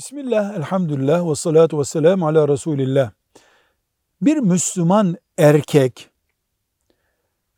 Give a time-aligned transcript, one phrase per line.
[0.00, 3.10] Bismillah, elhamdülillah ve salatu ve selamu ala Resulillah.
[4.22, 6.10] Bir Müslüman erkek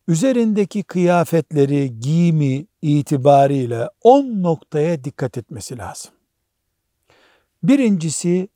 [0.08, 6.12] üzerindeki kıyafetleri, giyimi itibariyle 10 noktaya dikkat etmesi lazım.
[7.62, 8.48] Birincisi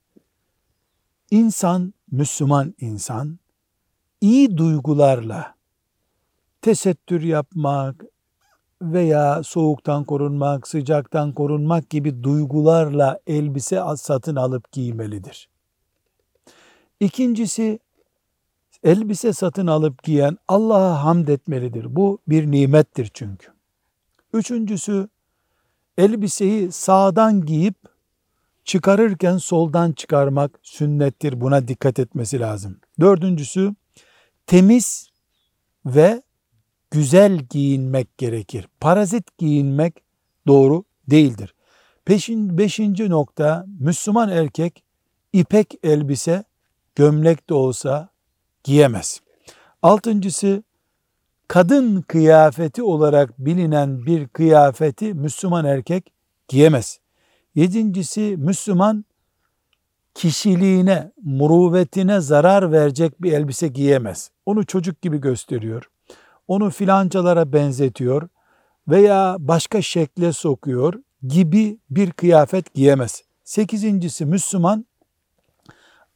[1.31, 3.39] insan, Müslüman insan
[4.21, 5.55] iyi duygularla
[6.63, 8.05] tesettür yapmak,
[8.83, 15.49] veya soğuktan korunmak, sıcaktan korunmak gibi duygularla elbise satın alıp giymelidir.
[17.01, 17.79] İkincisi,
[18.85, 21.97] elbise satın alıp giyen Allah'a hamd etmelidir.
[21.97, 23.49] Bu bir nimettir çünkü.
[24.33, 25.09] Üçüncüsü,
[25.99, 27.77] elbiseyi sağdan giyip
[28.65, 31.41] çıkarırken soldan çıkarmak sünnettir.
[31.41, 32.81] Buna dikkat etmesi lazım.
[33.01, 33.75] Dördüncüsü,
[34.47, 35.11] temiz
[35.87, 36.23] ve
[36.97, 38.69] güzel giyinmek gerekir.
[38.81, 39.95] Parazit giyinmek
[40.47, 41.55] doğru değildir.
[42.05, 44.85] Peşin, beşinci nokta Müslüman erkek
[45.33, 46.45] ipek elbise
[46.95, 48.09] gömlek de olsa
[48.65, 49.21] giyemez.
[49.83, 50.63] Altıncısı
[51.49, 56.13] kadın kıyafeti olarak bilinen bir kıyafeti Müslüman erkek
[56.49, 57.01] giyemez.
[57.55, 59.05] Yedincisi Müslüman
[60.15, 64.31] kişiliğine, muruvvetine zarar verecek bir elbise giyemez.
[64.47, 65.91] Onu çocuk gibi gösteriyor
[66.49, 68.29] onu filancalara benzetiyor
[68.89, 70.95] veya başka şekle sokuyor
[71.27, 73.23] gibi bir kıyafet giyemez.
[73.45, 74.87] Sekizincisi Müslüman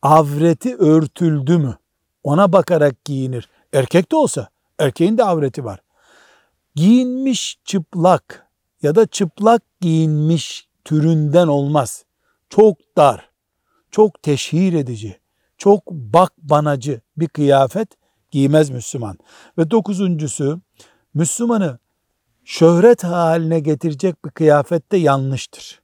[0.02, 1.78] avreti örtüldü mü
[2.24, 3.48] ona bakarak giyinir.
[3.72, 5.80] Erkek de olsa erkeğin de avreti var.
[6.74, 8.46] Giyinmiş çıplak
[8.82, 12.04] ya da çıplak giyinmiş türünden olmaz.
[12.48, 13.30] Çok dar,
[13.90, 15.20] çok teşhir edici,
[15.58, 17.88] çok bak banacı bir kıyafet
[18.30, 19.18] giymez Müslüman.
[19.58, 20.60] Ve dokuzuncusu
[21.14, 21.78] Müslümanı
[22.44, 25.80] şöhret haline getirecek bir kıyafet de yanlıştır.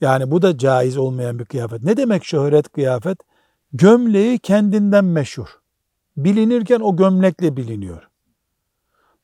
[0.00, 1.82] Yani bu da caiz olmayan bir kıyafet.
[1.82, 3.18] Ne demek şöhret kıyafet?
[3.72, 5.48] Gömleği kendinden meşhur.
[6.16, 8.08] Bilinirken o gömlekle biliniyor.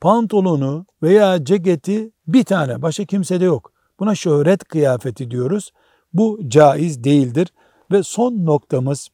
[0.01, 3.73] Pantolonu veya ceketi bir tane, başka kimsede yok.
[4.01, 5.73] Buna şöhret kıyafeti diyoruz.
[6.13, 7.49] Bu caiz değildir.
[7.91, 9.09] Ve son noktamız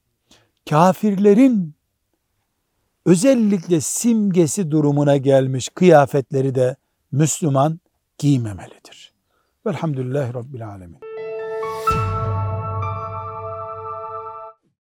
[0.70, 1.74] kafirlerin
[3.06, 6.76] özellikle simgesi durumuna gelmiş kıyafetleri de
[7.12, 7.80] Müslüman
[8.18, 9.12] giymemelidir.
[9.66, 10.98] Velhamdülillahi Rabbil Alemin.